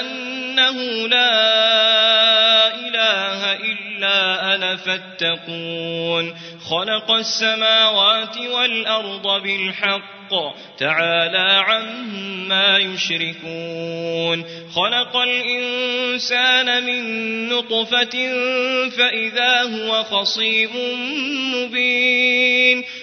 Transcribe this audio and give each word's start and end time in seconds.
أنه 0.00 1.08
لا 1.08 2.74
إله 2.74 3.52
إلا 3.52 4.54
أنا 4.54 4.76
فاتقون 4.76 6.34
خلق 6.70 7.10
السماوات 7.10 8.38
والأرض 8.38 9.42
بالحق 9.42 10.30
تعالى 10.78 11.62
عما 11.66 12.78
يشركون 12.78 14.44
خلق 14.74 15.16
الإنسان 15.16 16.84
من 16.84 17.02
نطفة 17.48 18.16
فإذا 18.88 19.62
هو 19.62 20.04
خصيم 20.04 20.70
مبين 21.54 22.84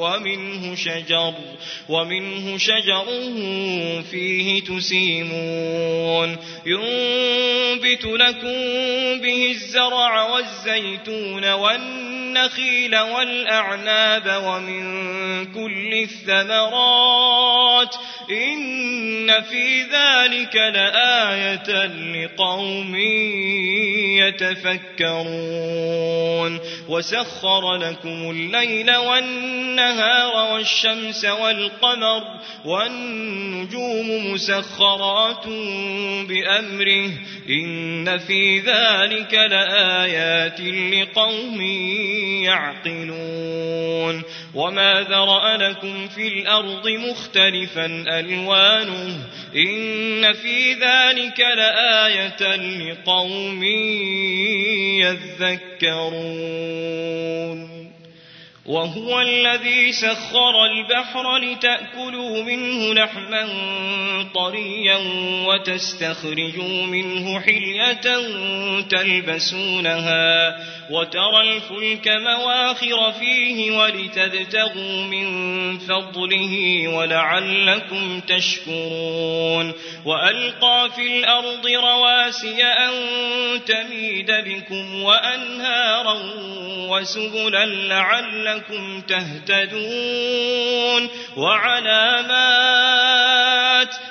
ومنه 0.00 0.74
شجر 0.74 1.34
ومنه 1.88 2.58
شجر 2.58 3.04
فيه 4.10 4.60
تسيمون. 4.60 6.36
ينبت 6.66 8.04
لكم 8.04 9.20
به 9.20 9.50
الزرع 9.50 10.22
والزيتون 10.22 11.52
والنخيل 11.52 12.98
والأعناب 12.98 14.42
ومن 14.44 14.82
كل 15.52 15.94
الثمرات 15.94 17.96
إن 18.30 19.42
في 19.42 19.82
ذلك 19.82 20.56
لآية 20.56 21.86
لقوم 21.86 22.96
يتفكرون 25.10 26.60
وسخر 26.88 27.76
لكم 27.76 28.30
الليل 28.30 28.96
والنهار 28.96 30.52
والشمس 30.52 31.24
والقمر 31.24 32.22
والنجوم 32.64 34.32
مسخرات 34.32 35.46
بأمره 36.28 37.10
إن 37.48 38.18
في 38.18 38.58
ذلك 38.58 39.34
لآيات 39.34 40.60
لقوم 40.60 41.60
يعقلون 42.44 44.22
وما 44.54 45.00
ذرأ 45.00 45.56
لكم 45.56 46.08
في 46.08 46.28
الأرض 46.28 46.88
مختلفا 46.88 48.04
ألوانه 48.20 49.16
إن 49.56 50.32
في 50.32 50.72
ذلك 50.72 51.40
لآية 51.40 52.56
لقوم 52.56 53.62
يذكرون 55.80 57.79
وهو 58.70 59.20
الذي 59.20 59.92
سخر 59.92 60.64
البحر 60.64 61.36
لتأكلوا 61.36 62.42
منه 62.42 62.94
لحما 62.94 63.48
طريا 64.34 64.98
وتستخرجوا 65.46 66.86
منه 66.86 67.40
حلية 67.40 68.00
تلبسونها 68.90 70.56
وترى 70.90 71.40
الفلك 71.40 72.08
مواخر 72.08 73.12
فيه 73.12 73.70
ولتبتغوا 73.70 75.02
من 75.02 75.28
فضله 75.78 76.88
ولعلكم 76.88 78.20
تشكرون 78.20 79.72
وألقى 80.04 80.90
في 80.96 81.18
الأرض 81.18 81.66
رواسي 81.66 82.64
أن 82.64 82.92
تميد 83.64 84.30
بكم 84.30 85.02
وأنهارا 85.02 86.16
وسبلا 86.88 87.66
لعلكم 87.66 88.59
تهتدون 89.08 91.02
وعلامات 91.36 92.60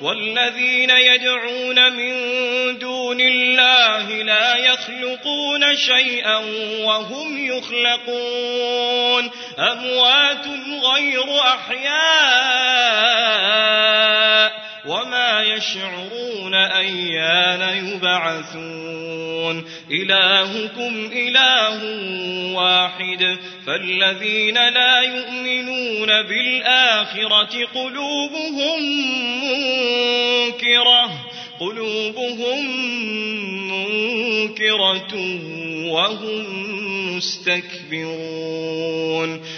والذين 0.00 0.90
يدعون 0.90 1.92
من 1.92 2.12
دون 2.78 3.20
الله 3.20 4.22
لا 4.22 4.56
يخلقون 4.56 5.76
شيئا 5.76 6.36
وهم 6.84 7.46
يخلقون 7.46 9.30
أموات 9.58 10.46
غير 10.82 11.40
أحياء 11.40 12.92
وما 14.86 15.42
يشعرون 15.42 16.54
أيان 16.54 17.86
يبعثون 17.86 19.64
إلهكم 19.90 21.10
إله 21.12 21.80
واحد 22.54 23.38
فالذين 23.66 24.54
لا 24.54 25.00
يؤمنون 25.00 26.08
بالآخرة 26.22 27.66
قلوبهم 27.74 28.82
منكرة 29.44 31.10
قلوبهم 31.60 32.66
منكرة 33.70 35.14
وهم 35.92 36.62
مستكبرون 37.16 38.72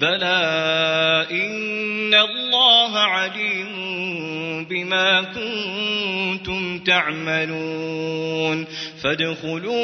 بلى 0.00 1.26
إن 1.30 2.14
الله 2.14 2.98
عليم 2.98 4.64
بما 4.64 5.22
كنتم 5.22 6.78
تعملون 6.78 8.66
فادخلوا 9.02 9.80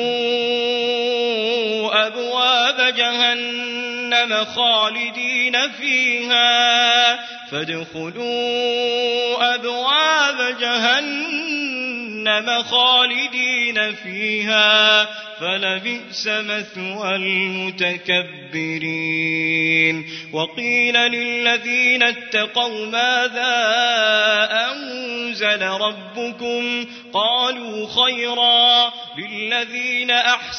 أبواب 2.06 2.94
جهنم 2.94 4.44
خالدين 4.44 5.72
فيها 5.72 7.16
فادخلوا 7.50 9.54
أبواب 9.54 10.56
جهنم 10.60 12.62
خالدين 12.62 13.94
فيها 13.94 15.08
فلبئس 15.40 16.26
مثوى 16.26 17.16
المتكبرين. 17.16 18.66
وقيل 20.32 20.94
للذين 20.94 22.02
اتقوا 22.02 22.86
ماذا 22.86 23.56
أنزل 24.72 25.62
ربكم؟ 25.62 26.86
قالوا 27.12 27.86
خيرا 27.86 28.92
للذين 29.18 30.10
أحسنوا 30.10 30.45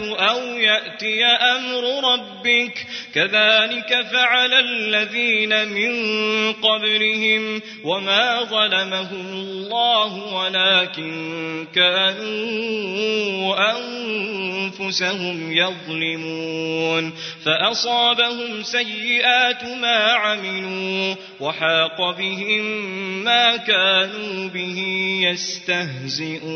أو 0.00 0.38
يأتي 0.40 1.24
أمر 1.24 2.12
ربك 2.12 2.86
كذلك 3.14 4.06
فعل 4.12 4.54
الذين 4.54 5.68
من 5.68 5.92
قبلهم 6.52 7.62
وما 7.84 8.42
ظلمهم 8.44 9.26
الله 9.32 10.34
ولكن 10.34 11.66
كانوا 11.74 12.98
أنفسهم 13.70 15.52
يظلمون 15.52 17.12
فأصابهم 17.44 18.62
سيئات 18.62 19.64
ما 19.64 20.12
عملوا 20.12 21.14
وحاق 21.40 22.10
بهم 22.18 22.64
ما 23.24 23.56
كانوا 23.56 24.48
به 24.48 24.78
يستهزئون 25.22 26.48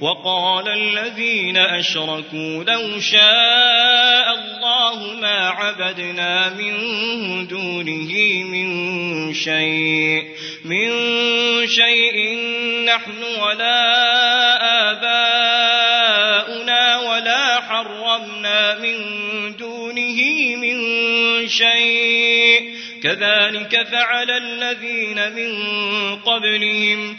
وقال 0.00 0.68
الذين 0.68 1.56
أشركوا 1.56 2.64
لو 2.64 3.00
شاء 3.00 4.29
الله 4.32 5.14
ما 5.14 5.48
عبدنا 5.48 6.48
من 6.48 6.76
دونه 7.46 8.44
من 8.44 9.34
شيء 9.34 10.24
من 10.64 10.90
شيء 11.66 12.38
نحن 12.86 13.22
ولا 13.42 13.80
آباؤنا 14.90 16.98
ولا 16.98 17.60
حرمنا 17.60 18.78
من 18.78 18.96
دونه 19.56 20.20
من 20.56 20.78
شيء. 21.48 22.80
كذلك 23.02 23.86
فعل 23.92 24.30
الذين 24.30 25.32
من 25.32 25.50
قبلهم 26.16 27.18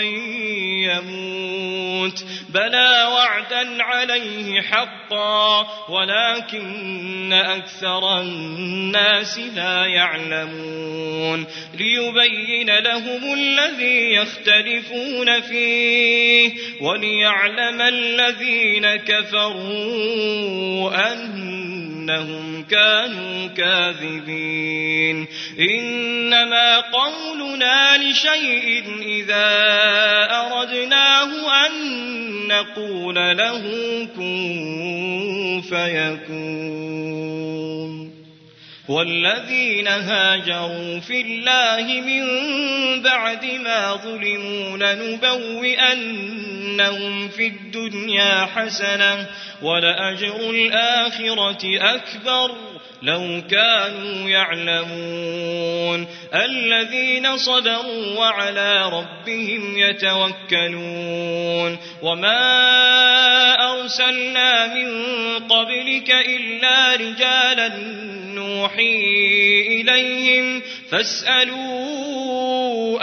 يموت. 0.00 1.88
لموت 2.08 2.24
بلى 2.48 3.08
وعدا 3.14 3.82
عليه 3.82 4.62
حقا 4.62 5.66
ولكن 5.88 7.32
أكثر 7.32 8.20
الناس 8.20 9.38
لا 9.38 9.86
يعلمون. 9.86 11.46
ليبين 11.74 12.78
لهم 12.78 13.34
الذي 13.34 14.14
يختلفون 14.14 15.40
فيه 15.40 16.52
وليعلم 16.80 17.80
الذين 17.80 18.96
كفروا 18.96 19.60
أنهم 22.10 22.64
كانوا 22.64 23.46
كاذبين. 23.46 25.26
إنما 25.60 26.80
قولنا 26.80 27.96
لشيء 27.96 28.84
إذا 29.02 29.46
أردناه 30.30 31.66
أن 31.66 31.72
نقول 32.48 33.14
له 33.14 33.62
كن 34.16 35.62
فيكون. 35.68 36.38
والذين 38.88 39.88
هاجروا 39.88 41.00
في 41.00 41.20
الله 41.20 42.00
من 42.00 42.24
بعد 43.02 43.44
ما 43.44 43.94
ظلموا 43.94 44.76
لنبوئنهم 45.98 47.28
في 47.28 47.46
الدنيا 47.46 48.46
حسنة 48.46 49.26
ولأجر 49.62 50.50
الآخرة 50.50 51.78
أكبر. 51.94 52.77
لو 53.02 53.42
كانوا 53.50 54.28
يعلمون 54.28 56.06
الذين 56.34 57.36
صبروا 57.36 58.18
وعلى 58.18 58.90
ربهم 58.92 59.78
يتوكلون 59.78 61.78
وما 62.02 62.38
أرسلنا 63.72 64.74
من 64.74 64.88
قبلك 65.38 66.10
إلا 66.10 66.94
رجالا 66.94 67.68
نوحي 68.34 68.96
إليهم 69.80 70.62
فاسألوا 70.90 72.38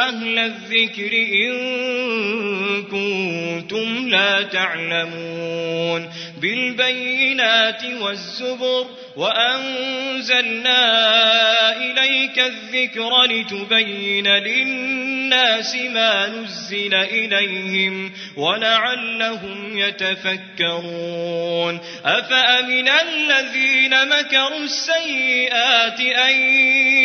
أهل 0.08 0.40
الذكر 0.40 1.12
إن 1.14 1.54
كنتم 2.84 4.10
لا 4.10 4.42
تعلمون 4.42 6.10
بالبينات 6.42 7.86
والزبر 8.02 8.86
وأنزلنا 9.16 10.74
إليك 11.98 12.40
الذكر 12.40 13.24
لتبين 13.24 14.28
للناس 14.28 15.76
ما 15.76 16.28
نزل 16.28 16.96
إليهم 16.96 18.14
ولعلهم 18.38 19.78
يتفكرون. 19.78 21.80
أفأمن 22.06 22.90
الذين 22.90 24.08
مكروا 24.08 24.64
السيئات 24.64 26.00
أن 26.00 26.36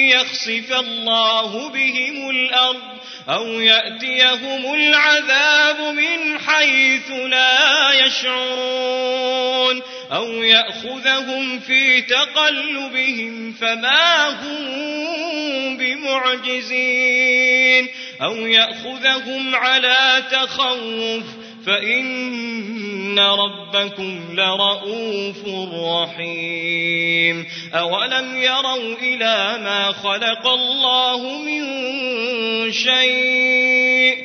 يخسف 0.09 0.73
الله 0.73 1.69
بهم 1.69 2.31
الأرض 2.31 3.00
أو 3.31 3.61
يأتيهم 3.61 4.75
العذاب 4.75 5.81
من 5.81 6.39
حيث 6.39 7.11
لا 7.11 7.93
يشعرون 7.93 9.83
أو 10.13 10.27
يأخذهم 10.43 11.61
في 11.61 12.03
تقلبهم 12.03 13.53
فما 13.53 14.29
هم 14.29 15.77
بمعجزين 16.41 17.11
أو 18.23 18.37
يأخذهم 18.37 19.55
على 19.55 20.23
تخوف 20.31 21.25
فإن 21.67 23.19
ربكم 23.19 24.21
لرؤوف 24.33 25.37
رحيم 25.75 27.47
أولم 27.75 28.37
يروا 28.37 28.97
إلى 29.03 29.59
ما 29.63 29.93
خلق 29.93 30.47
الله 30.47 31.39
من 31.39 31.63
شيء 32.73 34.25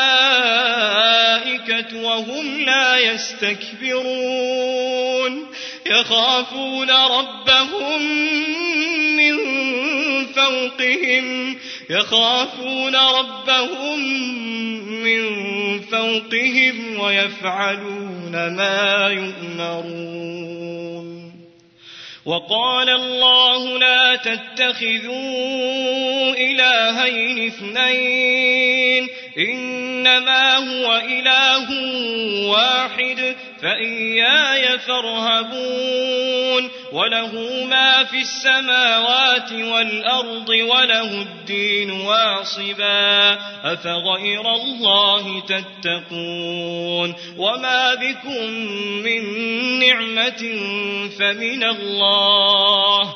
وهم 1.93 2.65
لا 2.65 2.97
يستكبرون. 2.97 4.01
يخافون 5.85 6.91
ربهم 6.91 8.01
من 9.17 9.37
فوقهم. 10.25 11.57
يخافون 11.89 12.95
ربهم 12.95 13.99
من 14.89 15.29
فوقهم 15.79 16.99
ويفعلون 16.99 18.31
ما 18.31 19.09
يؤمرون. 19.09 20.21
وقال 22.25 22.89
الله 22.89 23.77
لا 23.77 24.15
تتخذوا 24.15 25.11
إلهين 26.35 27.47
اثنين. 27.47 29.07
إنما 29.37 30.57
هو 30.57 31.01
إله 31.09 31.67
واحد 32.49 33.35
فإياي 33.61 34.79
فارهبون. 34.79 36.71
وله 36.91 37.65
ما 37.65 38.03
في 38.03 38.21
السماوات 38.21 39.51
والأرض 39.51 40.49
وله 40.49 41.21
الدين 41.21 41.91
واصبا. 41.91 43.33
أفغير 43.63 44.55
الله 44.55 45.43
تتقون. 45.47 47.15
وما 47.37 47.95
بكم 47.95 48.51
من 49.03 49.23
نعمة 49.79 50.59
فمن 51.19 51.63
الله. 51.63 53.15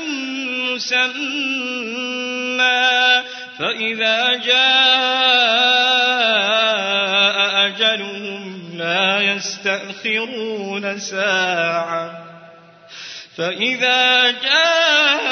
مسمى 0.81 2.61
فإذا 3.59 4.35
جاء 4.35 4.61
أجلهم 7.65 8.77
لا 8.77 9.21
يستأخرون 9.21 10.99
ساعة. 10.99 12.27
فإذا 13.37 14.31
جاء 14.31 15.31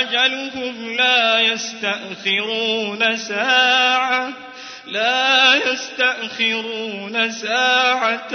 أجلهم 0.00 0.96
لا 0.96 1.40
يستأخرون 1.40 3.16
ساعة 3.16 4.28
لا 4.86 5.54
يستأخرون 5.54 7.30
ساعة 7.30 8.34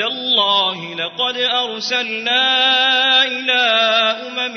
تالله 0.00 0.94
لقد 0.94 1.36
أرسلنا 1.36 2.42
إلى 3.24 3.62
أمم 4.28 4.56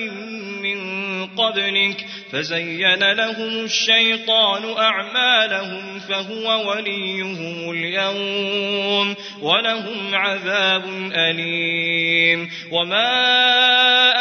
من 0.62 1.03
قبلك 1.38 2.06
فزين 2.32 3.12
لهم 3.12 3.66
الشيطان 3.66 4.78
أعمالهم 4.78 6.00
فهو 6.00 6.70
وليهم 6.70 7.72
اليوم 7.72 9.16
ولهم 9.42 10.16
عذاب 10.16 10.86
أليم. 11.16 12.50
وما 12.72 13.24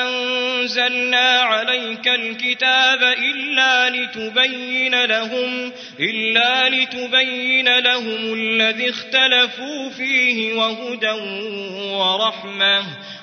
أنزلنا 0.03 1.41
عليك 1.41 2.09
الكتاب 2.09 3.03
إلا 3.03 3.91
لتبين 3.91 5.05
لهم 5.05 5.73
إلا 6.01 6.69
لتبين 6.69 7.79
لهم 7.79 8.35
الذي 8.35 8.91
اختلفوا 8.91 9.91
فيه 9.91 10.55
وهدى 10.55 11.11
ورحمة. 11.93 12.83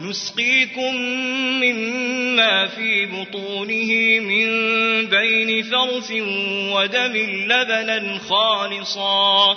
نسقيكم 0.00 0.94
مما 1.62 2.66
في 2.66 3.06
بطونه 3.06 4.20
من 4.20 4.46
بين 5.06 5.62
فرث 5.62 6.10
ودم 6.72 7.16
لبنا 7.46 8.18
خالصا 8.18 9.56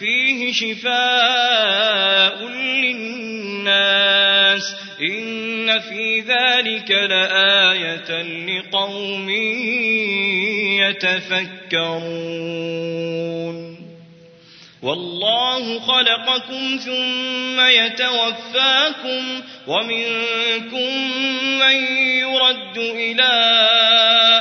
فيه 0.00 0.52
شفاء 0.52 2.48
للناس 2.84 4.64
إن 5.00 5.80
في 5.80 6.20
ذلك 6.20 6.90
لآية 6.90 8.22
لقوم 8.22 9.30
يتفكرون. 10.80 12.30
والله 14.82 15.80
خلقكم 15.80 16.76
ثم 16.84 17.60
يتوفاكم 17.60 19.42
ومنكم 19.66 21.10
من 21.60 21.76
يرد 21.96 22.78
إلى 22.78 23.32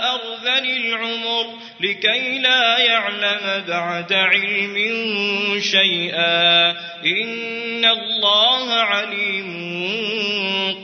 أرذل 0.04 0.66
العمر 0.78 1.59
لكي 1.82 2.40
لا 2.40 2.78
يعلم 2.78 3.64
بعد 3.68 4.14
علم 4.14 4.76
شيئا. 5.60 6.72
إن 7.06 7.86
الله 7.86 8.74
عليم 8.74 9.50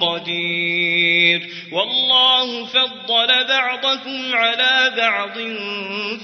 قدير. 0.02 1.42
والله 1.72 2.66
فضل 2.66 3.48
بعضكم 3.48 4.36
على 4.36 4.92
بعض 4.98 5.34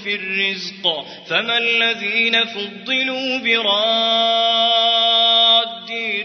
في 0.04 0.14
الرزق. 0.14 1.06
فما 1.28 1.58
الذين 1.58 2.44
فضلوا 2.44 3.38
براد 3.38 5.51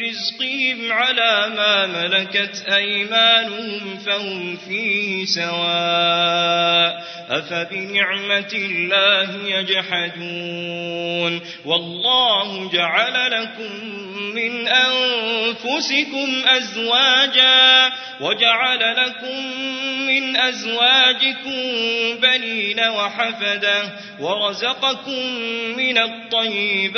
رزقهم 0.02 0.92
على 0.92 1.54
ما 1.56 1.86
ملكت 1.88 2.66
أيمانهم 2.70 3.98
فهم 3.98 4.58
فيه 4.58 5.26
سواء 5.26 7.04
أفبنعمة 7.30 8.52
الله 8.54 9.30
يجحدون 9.46 11.42
والله 11.66 12.72
جعل 12.72 13.32
لكم 13.32 13.98
من 14.36 14.68
أنفسكم 14.68 16.48
أزواجا 16.48 17.92
وجعل 18.22 18.96
لكم 18.96 19.58
من 20.08 20.38
أزواجكم 20.38 21.62
بنين 22.22 22.80
وحفدة 22.80 23.84
ورزقكم 24.20 25.26
من 25.78 25.98
الطيبات 25.98 26.98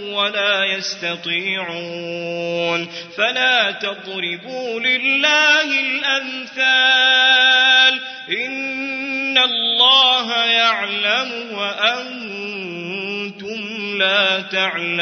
ولا 0.11 0.63
يستطيعون. 0.63 2.87
فلا 3.17 3.71
تضربوا 3.71 4.79
لله 4.79 5.79
الأمثال. 5.79 7.99
إن 8.45 9.37
الله 9.37 10.45
يعلم 10.45 11.31
وأنتم 11.53 13.59
لا 13.97 14.41
تعلمون. 14.41 15.01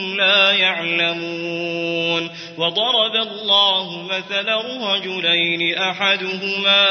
لا 0.17 0.51
يعلمون 0.51 2.29
وضرب 2.57 3.15
الله 3.15 4.03
مثلا 4.03 4.61
رجلين 4.93 5.77
أحدهما 5.77 6.85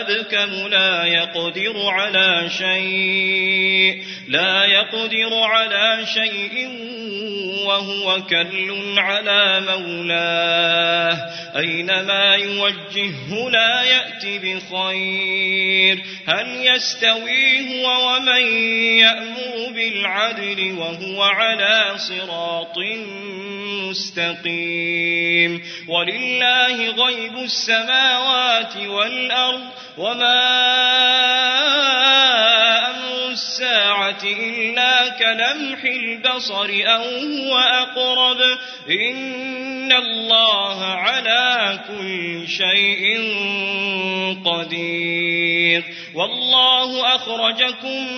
أبكم 0.00 0.68
لا 0.68 1.04
يقدر 1.04 1.86
على 1.86 2.50
شيء 2.58 4.02
لا 4.28 4.64
يقدر 4.64 5.34
على 5.42 6.06
شيء 6.06 6.68
وهو 7.66 8.22
كل 8.22 8.98
على 8.98 9.60
مولاه 9.60 11.36
أينما 11.56 12.34
يوجهه 12.34 13.50
لا 13.50 13.82
يأتي 13.82 14.38
بخير 14.38 16.02
هل 16.26 16.66
يستوي 16.66 17.60
هو 17.60 18.08
ومن 18.08 18.46
يأمر 18.98 19.72
بالعدل 19.74 20.72
وهو 20.78 21.22
على 21.22 21.85
صراط 21.96 22.78
مستقيم. 23.88 25.62
ولله 25.88 26.90
غيب 26.90 27.38
السماوات 27.38 28.76
والأرض 28.76 29.64
وما 29.98 30.56
أمر 32.90 33.30
الساعة 33.30 34.22
إلا 34.22 35.08
كلمح 35.08 35.84
البصر 35.84 36.70
أو 36.70 37.02
هو 37.02 37.58
أقرب. 37.58 38.58
إن 38.90 39.92
الله 39.92 40.84
على 40.84 41.78
كل 41.88 42.48
شيء 42.48 43.18
قدير. 44.44 45.82
والله 46.14 47.14
أخرجكم 47.14 48.16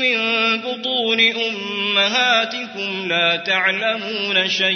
من 0.00 0.20
بطون 0.60 1.20
أمهاتكم 1.20 3.08
لا 3.08 3.36
تعلمون 3.36 4.48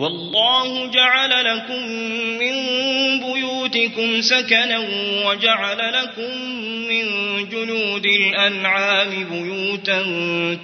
والله 0.00 0.19
جعل 0.90 1.44
لكم 1.44 1.82
من 2.38 2.54
بيوتكم 3.20 4.20
سكنا 4.20 4.78
وجعل 5.24 5.92
لكم 5.92 6.38
من 6.88 7.04
جلود 7.48 8.06
الأنعام 8.06 9.10
بيوتا 9.30 10.02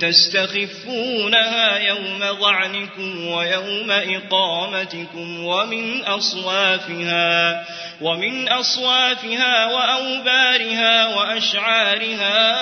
تستخفونها 0.00 1.78
يوم 1.78 2.38
ظعنكم 2.40 3.26
ويوم 3.26 3.90
إقامتكم 3.90 5.44
ومن 5.44 6.04
أصوافها 6.04 7.64
ومن 8.00 8.48
أصوافها 8.48 9.66
وأوبارها 9.66 11.16
وأشعارها 11.16 12.56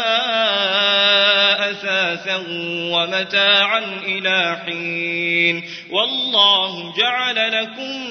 أثاثا 1.71 2.37
ومتاعا 2.91 3.83
إلى 4.07 4.59
حين 4.67 5.65
والله 5.91 6.95
جعل 6.99 7.14
لكم 7.23 8.07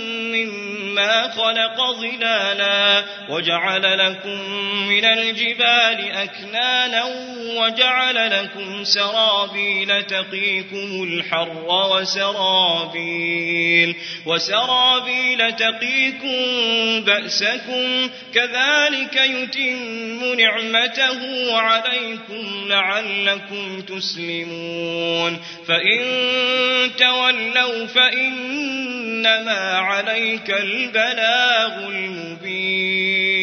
مما 0.93 1.31
خلق 1.31 1.91
ظلالا 1.91 3.05
وجعل 3.29 3.97
لكم 3.97 4.49
من 4.89 5.05
الجبال 5.05 6.11
أكنانا 6.11 7.03
وجعل 7.57 8.31
لكم 8.31 8.83
سرابيل 8.83 10.03
تقيكم 10.03 11.03
الحر 11.03 11.89
وسرابيل 11.91 13.95
وسرابيل 14.25 15.55
تقيكم 15.55 16.35
بأسكم 17.05 18.09
كذلك 18.33 19.15
يتم 19.15 20.39
نعمته 20.39 21.57
عليكم 21.57 22.67
لعلكم 22.67 23.81
تسلمون 23.81 25.39
فإن 25.67 26.01
تولوا 26.97 27.85
فإنما 27.85 29.77
عليك 29.77 30.49
البلاغ 30.83 31.87
المبين. 31.89 33.42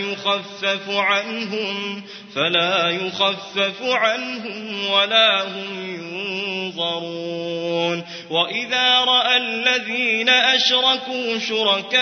يخفف 0.09 0.89
عنهم 0.89 2.03
فلا 2.35 2.89
يخفف 2.89 3.81
عنهم 3.81 4.91
ولا 4.91 5.43
هم 5.43 5.95
ينظرون. 5.95 8.05
وإذا 8.29 8.99
رأى 8.99 9.37
الذين 9.37 10.29
أشركوا 10.29 11.39
شركاءهم 11.39 12.01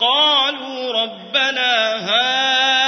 قالوا 0.00 1.02
ربنا 1.02 1.96
هؤلاء 1.96 2.87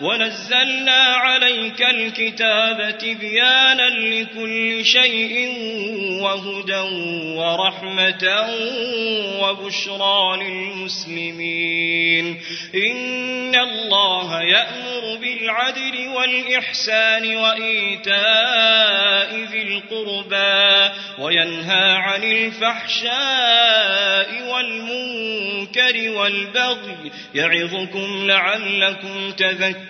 ونزلنا 0.00 0.92
عليك 0.92 1.82
الكتاب 1.82 2.98
تبيانا 2.98 3.88
لكل 3.88 4.84
شيء 4.84 5.48
وهدى 6.22 6.80
ورحمة 7.36 8.48
وبشرى 9.42 10.36
للمسلمين. 10.42 12.40
إن 12.74 13.54
الله 13.54 14.42
يأمر 14.42 15.16
بالعدل 15.20 16.08
والإحسان 16.08 17.36
وإيتاء 17.36 19.36
ذي 19.52 19.62
القربى 19.62 20.90
وينهى 21.18 21.92
عن 21.92 22.24
الفحشاء 22.24 24.28
والمنكر 24.52 26.10
والبغي 26.10 27.10
يعظكم 27.34 28.26
لعلكم 28.26 29.30
تذكرون. 29.30 29.89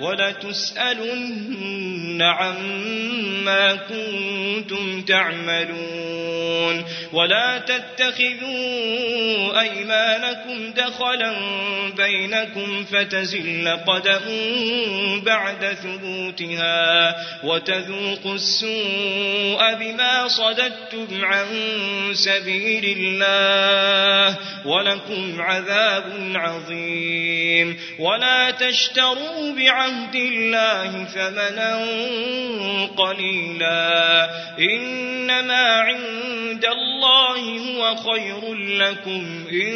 ولتسألن 0.00 1.74
عما 2.22 3.74
كنتم 3.74 5.02
تعملون 5.02 6.84
ولا 7.12 7.58
تتخذوا 7.58 9.60
أيمانكم 9.90 10.72
دخلا 10.72 11.34
بينكم 11.96 12.84
فتزل 12.84 13.78
قدم 13.86 14.20
بعد 15.20 15.76
ثبوتها 15.82 17.16
وتذوقوا 17.44 18.34
السوء 18.34 19.74
بما 19.74 20.28
صددتم 20.28 21.24
عن 21.24 21.46
سبيل 22.12 22.98
الله 22.98 24.38
ولكم 24.64 25.42
عذاب 25.42 26.04
عظيم. 26.34 27.76
ولا 27.98 28.50
تشتروا 28.50 29.52
بعهد 29.52 30.14
الله 30.14 31.04
ثمنا 31.04 31.86
قليلا. 32.96 34.30
إنما 34.58 35.80
عند 35.80 36.64
الله 36.64 37.58
هو 37.58 37.96
خير 37.96 38.54
لكم. 38.54 39.44
إن 39.52 39.73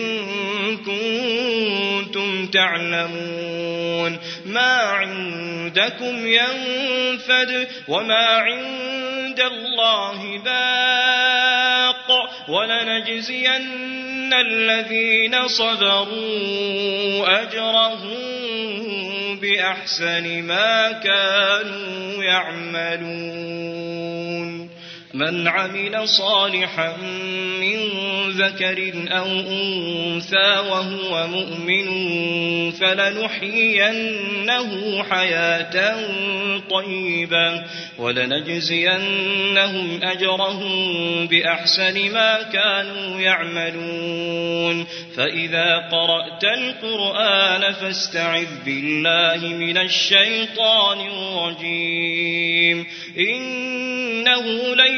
كنتم 0.76 2.46
تعلمون 2.46 4.18
ما 4.46 4.72
عندكم 4.72 6.26
ينفد 6.26 7.68
وما 7.88 8.26
عند 8.26 9.40
الله 9.40 10.38
باق 10.38 12.30
ولنجزين 12.48 14.34
الذين 14.34 15.48
صبروا 15.48 17.42
أجرهم 17.42 18.18
بأحسن 19.40 20.42
ما 20.42 20.92
كانوا 20.92 22.24
يعملون. 22.24 23.78
من 25.14 25.48
عمل 25.48 26.08
صالحا 26.08 26.96
من 27.60 27.78
ذكر 28.30 28.92
أو 29.08 29.26
أنثى 29.26 30.58
وهو 30.70 31.26
مؤمن 31.26 31.88
فلنحيينه 32.70 34.68
حياة 35.02 35.96
طيبة 36.70 37.64
ولنجزينهم 37.98 40.00
أجرهم 40.02 41.26
بأحسن 41.26 42.12
ما 42.12 42.42
كانوا 42.42 43.20
يعملون. 43.20 44.86
فإذا 45.16 45.88
قرأت 45.92 46.44
القرآن 46.44 47.72
فاستعذ 47.72 48.64
بالله 48.64 49.48
من 49.48 49.78
الشيطان 49.78 51.00
الرجيم. 51.00 52.86
إنه 53.18 54.74
ليس 54.74 54.97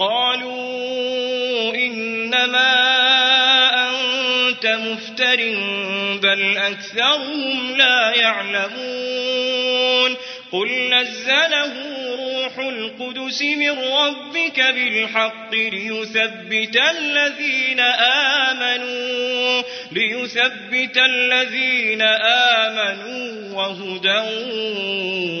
قالوا 0.00 1.74
إنما 1.74 2.72
أنت 3.88 4.66
مفتر 4.66 5.36
بل 6.22 6.56
أكثرهم 6.56 7.76
لا 7.76 8.12
يعلمون 8.16 10.16
قل 10.52 10.90
نزله 10.94 11.89
القدس 12.68 13.42
من 13.42 13.78
ربك 13.78 14.60
بالحق 14.60 15.54
ليثبت 15.54 16.76
الذين 16.90 17.80
آمنوا 18.50 19.62
ليثبت 19.92 20.96
الذين 20.96 22.02
آمنوا 22.62 23.54
وهدى 23.54 24.22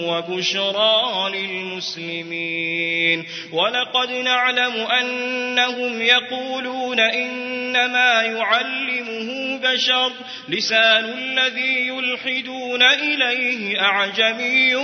وبشرى 0.06 1.30
للمسلمين. 1.34 3.26
ولقد 3.52 4.10
نعلم 4.12 4.76
أنهم 4.76 6.02
يقولون 6.02 7.00
إنما 7.00 8.22
يعلمه 8.22 9.39
البشر 9.64 10.12
لسان 10.48 11.04
الذي 11.04 11.88
يلحدون 11.88 12.82
إليه 12.82 13.80
أعجمي 13.80 14.74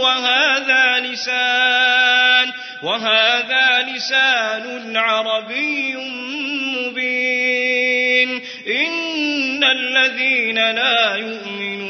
وهذا 0.00 1.00
لسان 1.00 2.52
وهذا 2.82 3.86
لسان 3.94 4.96
عربي 4.96 5.96
مبين 6.86 8.42
إن 8.66 9.64
الذين 9.64 10.56
لا 10.56 11.14
يؤمنون 11.14 11.89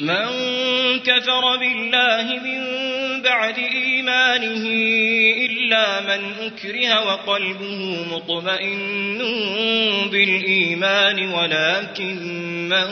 من 0.00 0.26
كفر 0.98 1.56
بالله 1.56 2.40
من 2.44 2.66
بعد 3.22 3.58
إيمانه 3.58 4.66
إلا 5.46 6.00
من 6.00 6.32
أكره 6.40 7.06
وقلبه 7.06 8.06
مطمئن 8.12 9.18
بالإيمان 10.12 11.28
ولكن 11.32 12.16
من 12.68 12.88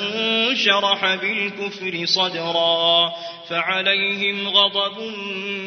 شرح 0.57 1.15
بالكفر 1.15 2.05
صدرا 2.05 3.13
فعليهم 3.49 4.49
غضب 4.49 4.99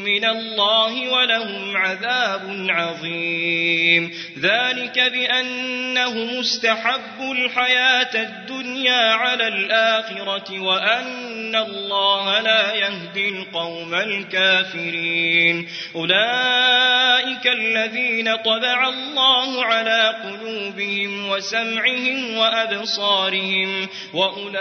من 0.05 0.25
الله 0.25 1.13
ولهم 1.13 1.77
عذاب 1.77 2.65
عظيم. 2.69 4.11
ذلك 4.39 4.99
بأنهم 4.99 6.39
استحبوا 6.39 7.33
الحياة 7.33 8.15
الدنيا 8.15 9.13
على 9.13 9.47
الآخرة 9.47 10.59
وأن 10.59 11.26
الله 11.55 12.39
لا 12.39 12.73
يهدي 12.73 13.29
القوم 13.29 13.95
الكافرين. 13.95 15.69
أولئك 15.95 17.47
الذين 17.47 18.35
طبع 18.35 18.89
الله 18.89 19.65
على 19.65 20.15
قلوبهم 20.23 21.29
وسمعهم 21.29 22.37
وأبصارهم 22.37 23.87
وأولئك 24.13 24.57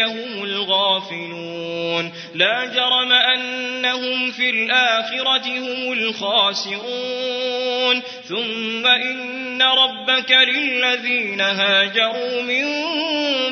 هم 0.00 0.42
الغافلون. 0.42 2.12
لا 2.34 2.64
جرم 2.64 3.12
أنهم 3.12 4.30
في 4.30 4.50
الآخرة 4.50 5.46
هم 5.58 5.92
الخاسرون. 5.92 7.48
ثم 8.28 8.86
إن 8.86 9.62
ربك 9.62 10.30
للذين 10.30 11.40
هاجروا 11.40 12.42
من 12.42 12.64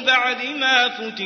بعد 0.05 0.45
ما 0.45 0.89
فتنوا 0.89 1.26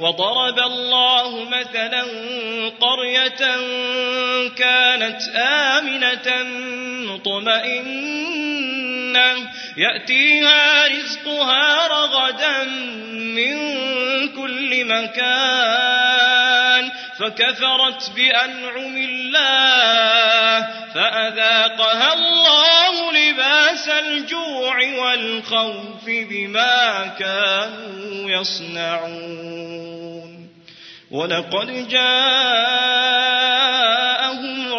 وضرب 0.00 0.58
الله 0.58 1.44
مثلا 1.44 2.04
قرية 2.80 3.56
كانت 4.56 5.22
آمنة 5.36 6.42
مطمئنة. 7.12 8.34
يأتيها 9.76 10.88
رزقها 10.88 11.86
رغدا 11.86 12.64
من 13.12 13.58
كل 14.28 14.84
مكان. 14.84 16.43
فكفرت 17.24 18.10
بأنعم 18.16 18.96
الله 18.96 20.68
فأذاقها 20.94 22.12
الله 22.12 23.12
لباس 23.12 23.88
الجوع 23.88 24.76
والخوف 24.98 26.04
بما 26.06 27.06
كانوا 27.18 28.30
يصنعون. 28.30 29.84
ولقد 31.10 31.88
جاءهم 31.88 33.33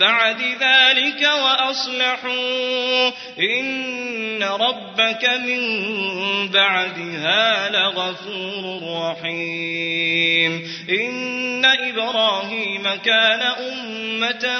بعد 0.00 0.40
ذلك 0.40 1.28
وأصلحوا. 1.42 3.10
إن 3.38 4.42
ربك 4.42 5.28
من 5.28 5.60
بعدها 6.48 7.70
لغفور 7.70 8.80
رحيم. 9.00 10.72
إن 10.90 11.64
إبراهيم 11.64 12.82
كان 12.82 13.42
أمة 13.42 14.58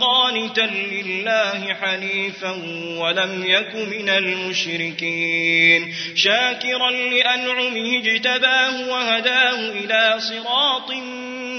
قانتا 0.00 0.70
لله 0.92 1.74
حنيفا 1.74 2.50
ولم 2.98 3.44
يك 3.48 3.74
من 3.74 4.08
المشركين. 4.08 5.94
شاكرا 6.14 6.90
لأنعمه 6.90 7.98
اجتباه 7.98 8.88
وهداه 8.88 9.70
إلى 9.70 10.14
صراط 10.18 10.90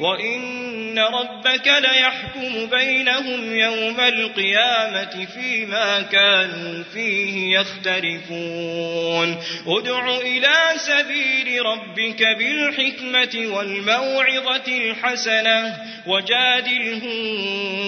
وإن 0.00 0.98
ربك 0.98 1.66
ليحكم 1.66 2.66
بينهم 2.66 3.56
يوم 3.56 4.00
القيامة 4.00 5.26
فيما 5.34 6.02
كانوا 6.02 6.82
فيه 6.94 7.58
يختلفون. 7.58 9.36
ادع 9.66 10.18
إلى 10.18 10.56
سبيل 10.76 11.66
ربك 11.66 12.22
بالحكمة 12.38 13.56
والموعظة 13.56 14.68
الحسنة 14.68 15.76
وجادلهم 16.06 17.16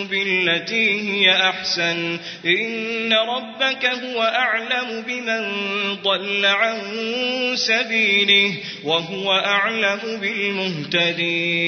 بالتي 0.06 1.00
هي 1.00 1.48
أحسن. 1.48 2.18
إن 2.46 3.12
ربك 3.12 3.86
هو 3.86 4.22
أعلم 4.22 5.04
بمن 5.06 5.42
ضل 6.02 6.46
عن 6.46 6.80
سبيله 7.54 8.54
وهو 8.84 9.32
أعلم 9.32 10.00
بالمهتدين. 10.20 11.67